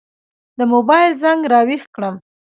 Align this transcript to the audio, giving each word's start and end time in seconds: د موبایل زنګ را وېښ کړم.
د 0.57 0.59
موبایل 0.73 1.11
زنګ 1.23 1.41
را 1.51 1.61
وېښ 1.67 1.83
کړم. 1.95 2.15